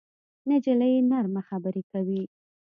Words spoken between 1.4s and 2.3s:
خبرې کوي.